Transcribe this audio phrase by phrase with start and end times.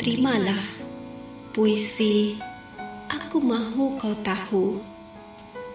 [0.00, 0.80] Terimalah.
[1.52, 2.40] Puisi
[3.12, 4.80] Aku mahu kau tahu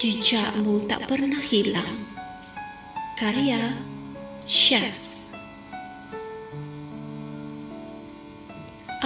[0.02, 1.94] Jejakmu tak pernah hilang.
[3.22, 3.78] Karya
[4.50, 5.30] Syaz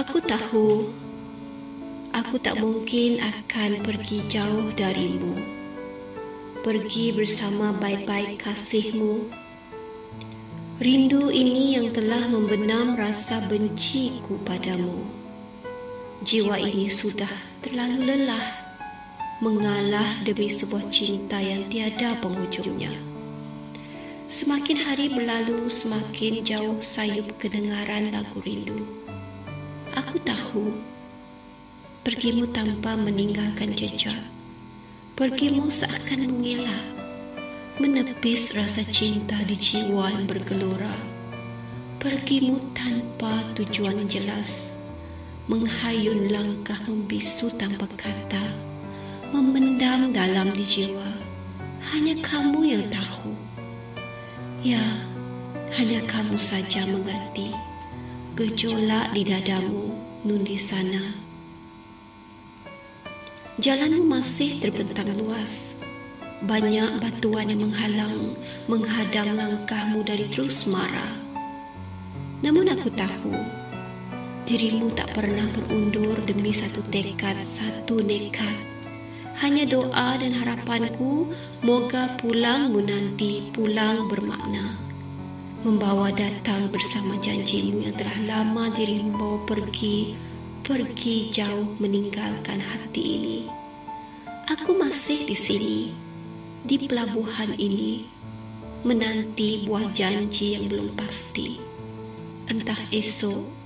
[0.00, 0.88] Aku tahu
[2.16, 5.36] Aku tak mungkin akan pergi jauh darimu.
[6.64, 9.28] Pergi bersama baik-baik kasihmu.
[10.80, 15.19] Rindu ini yang telah membenam rasa benciku padamu.
[16.20, 17.32] Jiwa ini sudah
[17.64, 18.44] terlalu lelah
[19.40, 22.92] mengalah demi sebuah cinta yang tiada penghujungnya.
[24.28, 28.84] Semakin hari berlalu, semakin jauh sayup kedengaran lagu rindu.
[29.96, 30.76] Aku tahu,
[32.04, 34.20] pergimu tanpa meninggalkan jejak.
[35.16, 36.84] Pergimu seakan mengelak
[37.80, 40.92] menepis rasa cinta di jiwa yang bergelora.
[41.96, 44.79] Pergimu tanpa tujuan yang jelas,
[45.50, 48.54] menghayun langkah membisu tanpa kata,
[49.34, 51.10] memendam dalam di jiwa.
[51.90, 53.34] Hanya kamu yang tahu.
[54.62, 54.78] Ya,
[55.74, 57.50] hanya kamu saja mengerti
[58.38, 59.90] gejolak di dadamu
[60.22, 61.18] nun di sana.
[63.58, 65.82] Jalanmu masih terbentang luas
[66.46, 68.38] banyak batuan yang menghalang,
[68.70, 71.18] menghadang langkahmu dari terus marah.
[72.40, 73.34] Namun aku tahu,
[74.50, 78.66] dirimu tak pernah berundur demi satu tekad, satu nekat.
[79.38, 81.30] Hanya doa dan harapanku,
[81.62, 84.74] moga pulangmu nanti pulang bermakna.
[85.62, 90.18] Membawa datang bersama janjimu yang telah lama dirimu bawa pergi,
[90.66, 93.40] pergi jauh meninggalkan hati ini.
[94.50, 95.94] Aku masih di sini
[96.66, 98.02] di pelabuhan ini
[98.82, 101.54] menanti buah janji yang belum pasti.
[102.50, 103.59] Entah esok,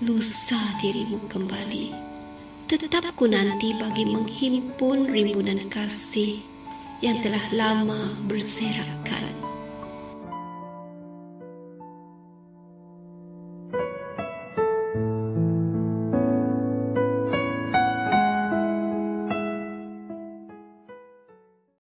[0.00, 1.92] lusa dirimu kembali.
[2.64, 6.40] Tetap ku nanti bagi menghimpun rimbunan kasih
[7.04, 9.39] yang telah lama berserakan.